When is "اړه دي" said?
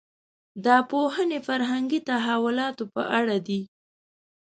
3.19-3.61